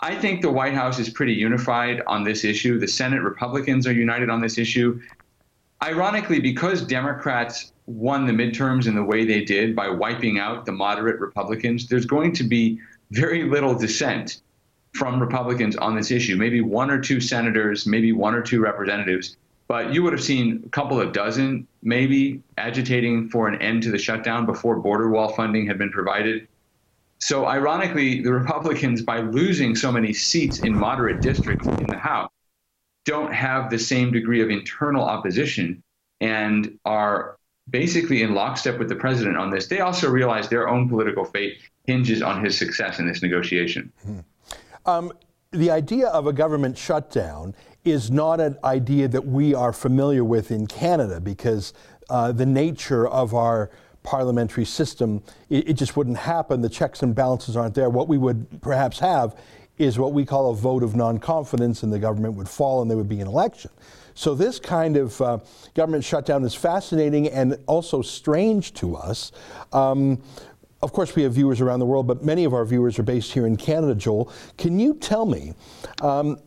[0.00, 2.78] I think the White House is pretty unified on this issue.
[2.78, 5.00] The Senate Republicans are united on this issue
[5.82, 10.72] ironically, because Democrats won the midterms in the way they did by wiping out the
[10.72, 12.78] moderate Republicans, there's going to be
[13.10, 14.42] very little dissent
[14.92, 16.36] from Republicans on this issue.
[16.36, 19.36] Maybe one or two senators, maybe one or two representatives,
[19.68, 23.90] but you would have seen a couple of dozen maybe agitating for an end to
[23.90, 26.46] the shutdown before border wall funding had been provided.
[27.18, 32.30] So, ironically, the Republicans, by losing so many seats in moderate districts in the House,
[33.04, 35.82] don't have the same degree of internal opposition
[36.20, 37.36] and are
[37.70, 39.66] basically in lockstep with the president on this.
[39.66, 43.92] They also realize their own political fate hinges on his success in this negotiation.
[44.04, 44.18] Hmm.
[44.86, 45.12] Um,
[45.52, 47.54] the idea of a government shutdown
[47.84, 51.72] is not an idea that we are familiar with in Canada because
[52.08, 53.70] uh, the nature of our
[54.02, 56.62] parliamentary system, it, it, just wouldn't happen.
[56.62, 57.90] The checks and balances aren't there.
[57.90, 59.36] What we would perhaps have
[59.78, 62.90] is what we call a vote of non confidence, and the government would fall and
[62.90, 63.70] there would be an election.
[64.20, 65.38] So, this kind of uh,
[65.72, 69.32] government shutdown is fascinating and also strange to us.
[69.72, 70.22] Um,
[70.82, 73.32] of course, we have viewers around the world, but many of our viewers are based
[73.32, 74.30] here in Canada, Joel.
[74.58, 75.54] Can you tell me
[76.02, 76.38] um,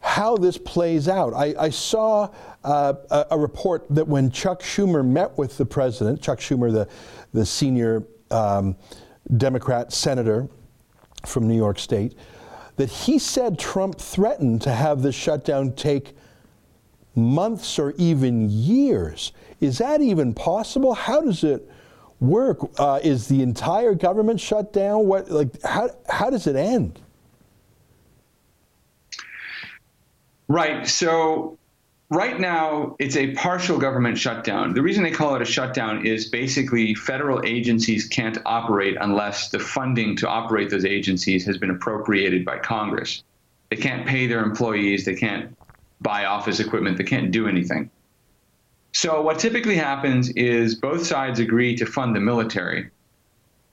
[0.00, 1.32] how this plays out?
[1.32, 2.28] I, I saw
[2.64, 6.88] uh, a, a, report that when Chuck Schumer met with the president, Chuck Schumer, the,
[7.32, 8.74] the senior um,
[9.36, 10.48] Democrat senator
[11.24, 12.16] from New York State,
[12.78, 16.16] that he said Trump threatened to have the shutdown take
[17.22, 19.32] months or even years.
[19.60, 20.94] Is that even possible?
[20.94, 21.70] How does it
[22.20, 22.58] work?
[22.78, 25.06] Uh, is the entire government shut down?
[25.06, 27.00] What like how how does it end?
[30.48, 30.86] Right.
[30.86, 31.58] So
[32.12, 34.74] Right now, it's a partial government shutdown.
[34.74, 39.60] The reason they call it a shutdown is basically federal agencies can't operate unless the
[39.60, 43.22] funding to operate those agencies has been appropriated by Congress.
[43.70, 45.56] They can't pay their employees, they can't
[46.00, 47.90] buy office equipment, they can't do anything.
[48.92, 52.90] So, what typically happens is both sides agree to fund the military.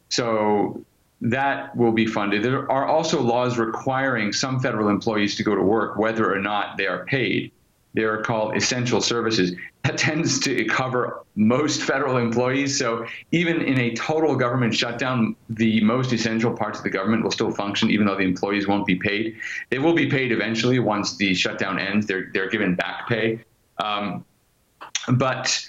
[0.09, 0.85] So,
[1.21, 2.43] that will be funded.
[2.43, 6.77] There are also laws requiring some federal employees to go to work, whether or not
[6.77, 7.51] they are paid.
[7.97, 9.55] They are called essential services.
[9.83, 12.77] That tends to cover most federal employees.
[12.77, 17.31] So even in a total government shutdown, the most essential parts of the government will
[17.31, 19.35] still function, even though the employees won't be paid.
[19.71, 22.05] They will be paid eventually once the shutdown ends.
[22.05, 23.43] They're they're given back pay.
[23.79, 24.23] Um,
[25.13, 25.59] but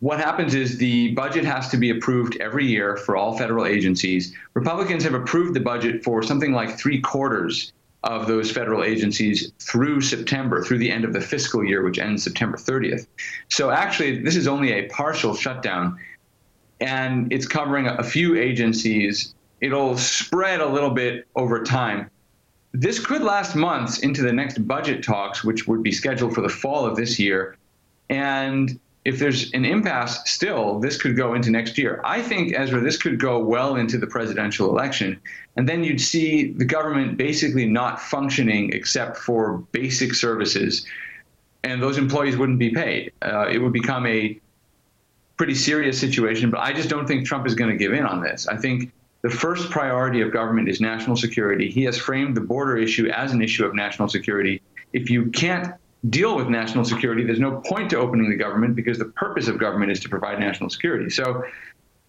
[0.00, 4.34] what happens is the budget has to be approved every year for all federal agencies.
[4.54, 7.74] Republicans have approved the budget for something like three quarters
[8.06, 12.22] of those federal agencies through September, through the end of the fiscal year, which ends
[12.22, 13.06] September 30th.
[13.48, 15.98] So actually, this is only a partial shutdown,
[16.80, 19.34] and it's covering a few agencies.
[19.60, 22.08] It'll spread a little bit over time.
[22.72, 26.48] This could last months into the next budget talks, which would be scheduled for the
[26.48, 27.56] fall of this year.
[28.08, 32.00] And if there's an impasse still, this could go into next year.
[32.02, 35.20] I think, Ezra, this could go well into the presidential election.
[35.56, 40.84] And then you'd see the government basically not functioning except for basic services.
[41.62, 43.12] And those employees wouldn't be paid.
[43.22, 44.40] Uh, it would become a
[45.36, 46.50] pretty serious situation.
[46.50, 48.48] But I just don't think Trump is going to give in on this.
[48.48, 48.90] I think
[49.22, 51.70] the first priority of government is national security.
[51.70, 54.62] He has framed the border issue as an issue of national security.
[54.92, 55.74] If you can't
[56.10, 59.58] deal with national security, there's no point to opening the government because the purpose of
[59.58, 61.10] government is to provide national security.
[61.10, 61.44] So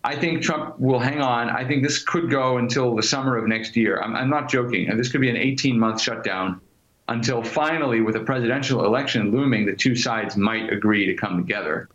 [0.03, 1.49] I think Trump will hang on.
[1.49, 3.99] I think this could go until the summer of next year.
[4.01, 4.95] I'm, I'm not joking.
[4.97, 6.61] This could be an 18 month shutdown
[7.09, 11.89] until finally, with a presidential election looming, the two sides might agree to come together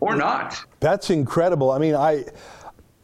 [0.00, 0.60] or not.
[0.80, 1.70] That's incredible.
[1.70, 2.24] I mean, I.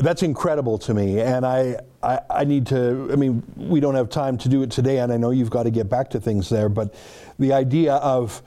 [0.01, 3.09] That's incredible to me, and I, I, I, need to.
[3.11, 5.64] I mean, we don't have time to do it today, and I know you've got
[5.64, 6.68] to get back to things there.
[6.68, 6.95] But
[7.39, 8.43] the idea of,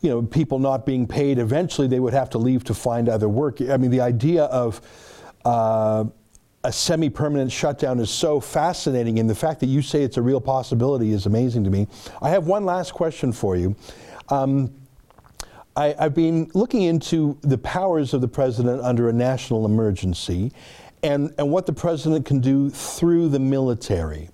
[0.00, 3.28] you know, people not being paid, eventually they would have to leave to find other
[3.28, 3.60] work.
[3.60, 4.80] I mean, the idea of
[5.44, 6.04] uh,
[6.64, 10.40] a semi-permanent shutdown is so fascinating, and the fact that you say it's a real
[10.40, 11.86] possibility is amazing to me.
[12.20, 13.76] I have one last question for you.
[14.28, 14.72] Um,
[15.76, 20.52] I, have been looking into the powers of the president under a national emergency,
[21.02, 24.28] and, and what the president can do through the military.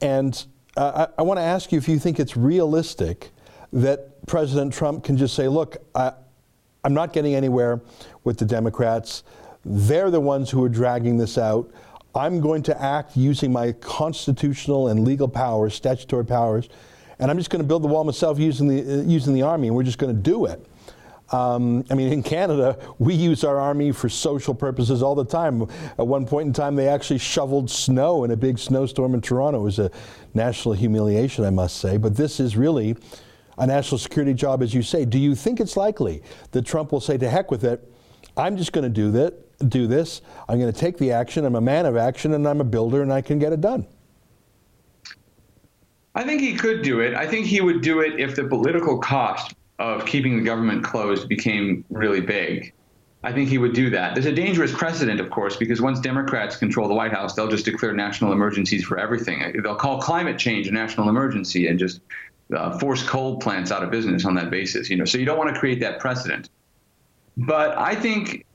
[0.00, 0.46] And
[0.78, 3.30] I, I want to ask you if you think it's realistic
[3.72, 6.12] that President Trump can just say, look, I,
[6.84, 7.80] I'm not getting anywhere
[8.24, 9.24] with the Democrats.
[9.64, 11.70] They're the ones who are dragging this out.
[12.14, 16.68] I'm going to act using my constitutional and legal powers, statutory powers,
[17.18, 19.68] and I'm just going to build the wall myself using the, uh, using the army,
[19.68, 20.64] and we're just going to do it.
[21.30, 25.62] Um, I mean, in Canada, we use our army for social purposes all the time.
[25.98, 29.60] At one point in time, they actually shoveled snow in a big snowstorm in Toronto.
[29.60, 29.90] It was a
[30.34, 31.98] national humiliation, I must say.
[31.98, 32.96] But this is really
[33.58, 35.04] a national security job, as you say.
[35.04, 36.22] Do you think it's likely
[36.52, 37.92] that Trump will say, to heck with it,
[38.36, 40.22] I'm just going to do that, do this.
[40.48, 41.44] I'm going to take the action.
[41.44, 43.86] I'm a man of action, and I'm a builder, and I can get it done.
[46.14, 47.14] I think he could do it.
[47.14, 51.28] I think he would do it if the political cost of keeping the government closed
[51.28, 52.72] became really big.
[53.22, 54.14] I think he would do that.
[54.14, 57.64] There's a dangerous precedent, of course, because once Democrats control the White House, they'll just
[57.64, 59.60] declare national emergencies for everything.
[59.62, 62.00] They'll call climate change a national emergency and just
[62.56, 64.88] uh, force coal plants out of business on that basis.
[64.88, 66.48] You know, so you don't want to create that precedent.
[67.36, 68.46] But I think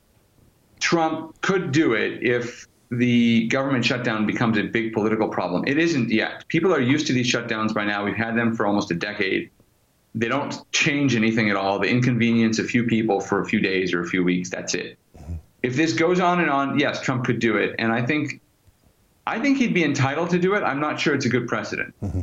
[0.80, 5.64] Trump could do it if the government shutdown becomes a big political problem.
[5.66, 6.46] It isn't yet.
[6.48, 8.04] People are used to these shutdowns by now.
[8.04, 9.50] We've had them for almost a decade
[10.14, 11.78] they don't change anything at all.
[11.78, 14.48] They inconvenience a few people for a few days or a few weeks.
[14.48, 14.98] That's it.
[15.18, 15.34] Mm-hmm.
[15.62, 18.40] If this goes on and on, yes, Trump could do it, and I think,
[19.26, 20.62] I think he'd be entitled to do it.
[20.62, 21.94] I'm not sure it's a good precedent.
[22.02, 22.22] Mm-hmm.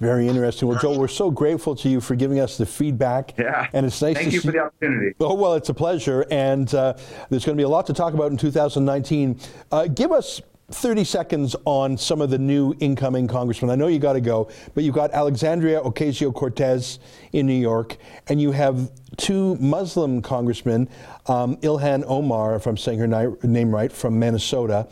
[0.00, 0.68] Very interesting.
[0.68, 3.34] Well, Joel, we're so grateful to you for giving us the feedback.
[3.38, 3.68] Yeah.
[3.72, 5.14] And it's nice Thank to you see- for the opportunity.
[5.20, 6.26] Oh, well, it's a pleasure.
[6.32, 6.94] And uh,
[7.30, 9.38] there's going to be a lot to talk about in 2019.
[9.70, 10.42] Uh, give us
[10.74, 13.70] 30 seconds on some of the new incoming congressmen.
[13.70, 16.98] I know you got to go, but you've got Alexandria Ocasio Cortez
[17.32, 17.96] in New York,
[18.28, 20.88] and you have two Muslim congressmen,
[21.26, 24.88] um, Ilhan Omar, if I'm saying her ni- name right, from Minnesota,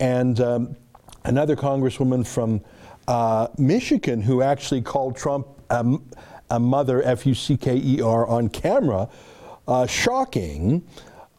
[0.00, 0.76] and um,
[1.24, 2.60] another congresswoman from
[3.06, 5.96] uh, Michigan who actually called Trump a,
[6.50, 9.08] a mother, F U C K E R, on camera.
[9.68, 10.84] Uh, shocking.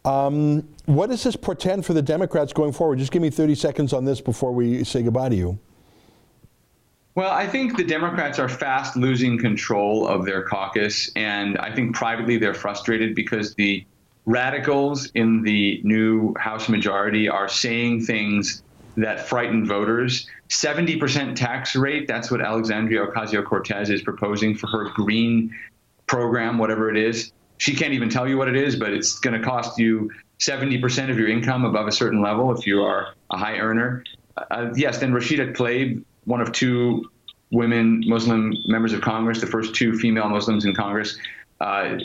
[0.06, 3.00] Um, what does this portend for the Democrats going forward?
[3.00, 5.60] Just give me 30 seconds on this before we say goodbye to you.
[7.16, 11.96] Well, I think the Democrats are fast losing control of their caucus, and I think
[11.96, 13.86] privately they're frustrated because the
[14.26, 18.64] radicals in the new House majority are saying things
[18.96, 20.28] that frighten voters.
[20.50, 25.56] 70% tax rate, that's what Alexandria Ocasio Cortez is proposing for her green
[26.08, 27.32] program, whatever it is.
[27.58, 30.10] She can't even tell you what it is, but it's going to cost you
[30.42, 34.04] 70% of your income above a certain level if you are a high earner.
[34.50, 37.10] Uh, yes, then Rashida Tlaib, one of two
[37.52, 41.18] women Muslim members of Congress, the first two female Muslims in Congress,
[41.60, 41.98] uh,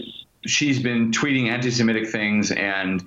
[0.45, 3.07] she's been tweeting anti Semitic things and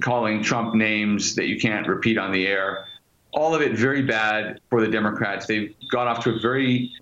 [0.00, 2.86] calling Trump names that you can't repeat on the air.
[3.32, 5.44] All of it very bad for the Democrats.
[5.46, 6.92] They've got off to a very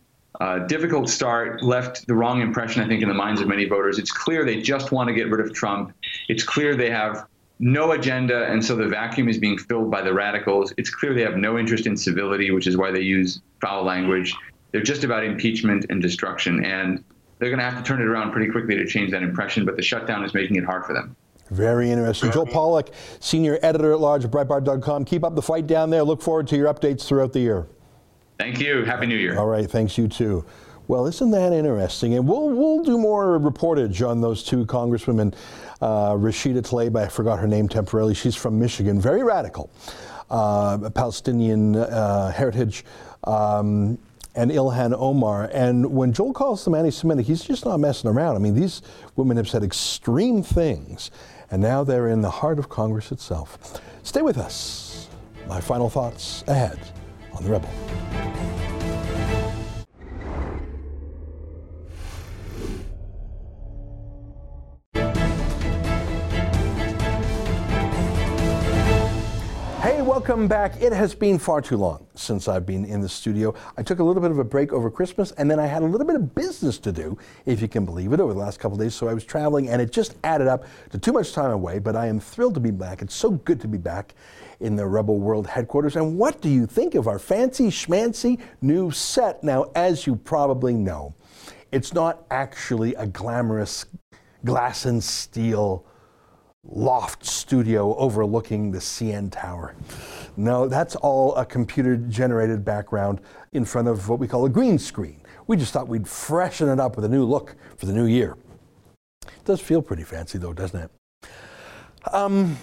[0.41, 4.01] uh, difficult start, left the wrong impression, I think, in the minds of many voters.
[4.01, 5.93] It's clear they just want to get rid of Trump.
[6.29, 7.27] It's clear they have
[7.59, 10.73] no agenda, and so the vacuum is being filled by the radicals.
[10.77, 14.35] It's clear they have no interest in civility, which is why they use foul language.
[14.73, 17.05] They're just about impeachment and destruction, and
[17.39, 19.77] they're going to have to turn it around pretty quickly to change that impression, but
[19.77, 21.15] the shutdown is making it hard for them.
[21.51, 22.33] Very interesting.
[22.33, 22.89] Joel Pollak,
[23.21, 25.05] Senior Editor at Large at Breitbart.com.
[25.05, 26.03] Keep up the fight down there.
[26.03, 27.67] Look forward to your updates throughout the year.
[28.39, 28.85] Thank you.
[28.85, 29.39] Happy New Year.
[29.39, 29.71] All right.
[29.71, 30.45] Thanks, you too.
[30.87, 32.15] Well, isn't that interesting?
[32.15, 35.35] And we'll we'll do more reportage on those two congresswomen,
[35.85, 36.97] uh, Rashida Tlaib.
[36.97, 38.15] I forgot her name temporarily.
[38.15, 39.71] She's from Michigan, very radical,
[40.31, 42.85] uh, Palestinian uh, heritage.
[43.25, 43.99] Um,
[44.37, 45.49] and Ilhan Omar.
[45.53, 48.35] And when Joel calls them anti Semitic, he's just not messing around.
[48.35, 48.83] I mean, these
[49.15, 51.13] women have said extreme things,
[51.53, 53.81] and now they're in the heart of Congress itself.
[54.03, 55.09] Stay with us.
[55.47, 56.81] My final thoughts ahead
[57.33, 58.34] on The Rebel.
[70.35, 70.83] Welcome back.
[70.83, 73.55] It has been far too long since I've been in the studio.
[73.77, 75.85] I took a little bit of a break over Christmas and then I had a
[75.85, 77.17] little bit of business to do,
[77.47, 78.97] if you can believe it, over the last couple days.
[78.97, 81.95] So I was traveling and it just added up to too much time away, but
[81.95, 83.01] I am thrilled to be back.
[83.01, 84.17] It's so good to be back
[84.59, 85.95] in the Rebel World headquarters.
[85.95, 89.45] And what do you think of our fancy schmancy new set?
[89.45, 91.15] Now, as you probably know,
[91.71, 93.87] it's not actually a glamorous
[94.45, 95.87] glass and steel
[96.67, 99.75] loft studio overlooking the CN Tower.
[100.37, 103.21] No, that's all a computer generated background
[103.53, 105.21] in front of what we call a green screen.
[105.47, 108.37] We just thought we'd freshen it up with a new look for the new year.
[109.27, 110.91] It does feel pretty fancy though, doesn't it?
[112.13, 112.57] Um,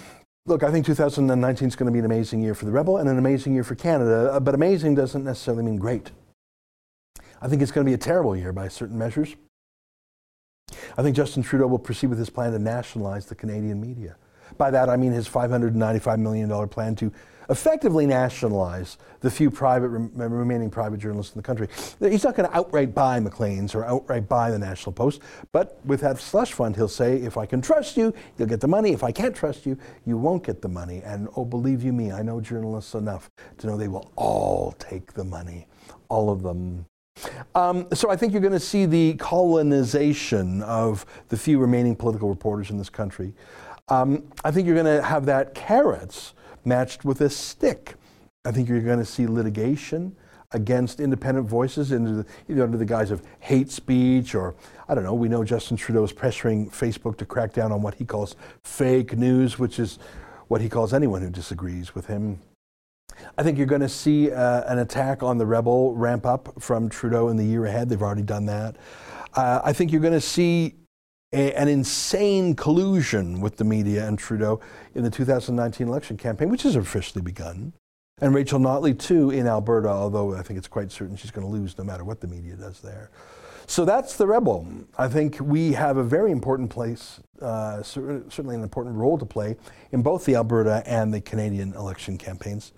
[0.45, 3.07] look, I think 2019 is going to be an amazing year for the Rebel and
[3.07, 6.11] an amazing year for Canada, uh, but amazing doesn't necessarily mean great.
[7.41, 9.35] I think it's going to be a terrible year by certain measures.
[10.97, 14.15] I think Justin Trudeau will proceed with his plan to nationalize the Canadian media.
[14.57, 17.11] By that, I mean his $595 million plan to
[17.49, 21.67] effectively nationalize the few private remaining private journalists in the country.
[21.99, 26.01] He's not going to outright buy Maclean's or outright buy the National Post, but with
[26.01, 28.93] that slush fund, he'll say, if I can trust you, you'll get the money.
[28.93, 31.01] If I can't trust you, you won't get the money.
[31.03, 35.13] And oh, believe you me, I know journalists enough to know they will all take
[35.13, 35.67] the money,
[36.09, 36.85] all of them.
[37.55, 42.29] Um, so I think you're going to see the colonization of the few remaining political
[42.29, 43.33] reporters in this country.
[43.89, 47.95] Um, I think you're going to have that carrots matched with a stick.
[48.45, 50.15] I think you're going to see litigation
[50.53, 54.55] against independent voices into the, under the guise of hate speech or
[54.87, 55.13] I don't know.
[55.13, 59.17] We know Justin Trudeau is pressuring Facebook to crack down on what he calls fake
[59.17, 59.99] news, which is
[60.47, 62.39] what he calls anyone who disagrees with him
[63.37, 66.89] I think you're going to see uh, an attack on the rebel ramp up from
[66.89, 67.89] Trudeau in the year ahead.
[67.89, 68.75] They've already done that.
[69.33, 70.75] Uh, I think you're going to see
[71.33, 74.59] a, an insane collusion with the media and Trudeau
[74.95, 77.73] in the 2019 election campaign, which has officially begun.
[78.19, 81.51] And Rachel Notley, too, in Alberta, although I think it's quite certain she's going to
[81.51, 83.09] lose no matter what the media does there.
[83.71, 84.67] So that's the rebel.
[84.97, 89.55] I think we have a very important place, uh, certainly an important role to play
[89.93, 92.73] in both the Alberta and the Canadian election campaigns.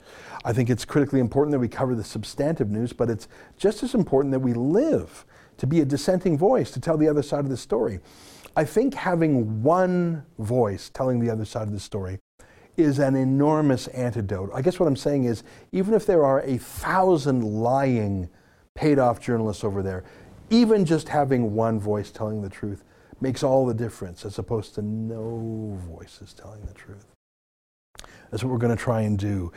[0.45, 3.27] I think it's critically important that we cover the substantive news, but it's
[3.57, 5.25] just as important that we live
[5.57, 7.99] to be a dissenting voice, to tell the other side of the story.
[8.55, 12.19] I think having one voice telling the other side of the story
[12.77, 14.51] is an enormous antidote.
[14.53, 15.41] I guess what I'm saying is,
[15.71, 18.29] even if there are a thousand lying,
[18.75, 20.03] paid off journalists over there,
[20.53, 22.83] even just having one voice telling the truth
[23.19, 27.07] makes all the difference as opposed to no voices telling the truth.
[28.29, 29.51] That's what we're going to try and do.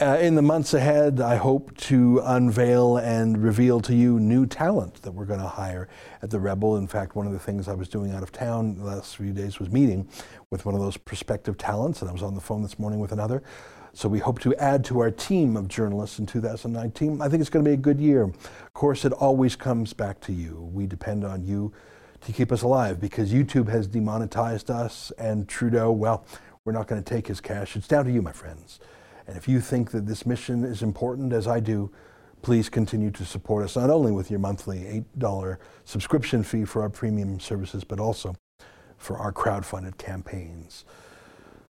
[0.00, 5.02] Uh, in the months ahead, I hope to unveil and reveal to you new talent
[5.02, 5.88] that we're going to hire
[6.22, 6.76] at the Rebel.
[6.76, 9.32] In fact, one of the things I was doing out of town the last few
[9.32, 10.08] days was meeting
[10.50, 13.12] with one of those prospective talents, and I was on the phone this morning with
[13.12, 13.42] another.
[13.98, 17.20] So we hope to add to our team of journalists in 2019.
[17.20, 18.22] I think it's going to be a good year.
[18.22, 20.70] Of course, it always comes back to you.
[20.72, 21.72] We depend on you
[22.20, 26.24] to keep us alive because YouTube has demonetized us and Trudeau, well,
[26.64, 27.74] we're not going to take his cash.
[27.74, 28.78] It's down to you, my friends.
[29.26, 31.90] And if you think that this mission is important, as I do,
[32.40, 36.88] please continue to support us not only with your monthly $8 subscription fee for our
[36.88, 38.36] premium services, but also
[38.96, 40.84] for our crowd-funded campaigns.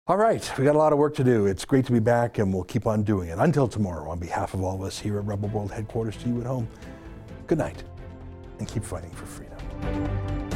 [0.08, 1.46] All right, we got a lot of work to do.
[1.46, 3.38] It's great to be back, and we'll keep on doing it.
[3.38, 6.40] Until tomorrow, on behalf of all of us here at Rebel World headquarters to you
[6.40, 6.66] at home,
[7.46, 7.84] good night,
[8.58, 10.51] and keep fighting for freedom.